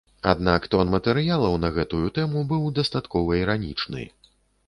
Аднак 0.29 0.61
тон 0.75 0.87
матэрыялаў 0.93 1.53
на 1.65 1.69
гэтую 1.75 2.07
тэму 2.17 2.43
быў 2.53 2.65
дастаткова 2.79 3.37
іранічны. 3.43 4.01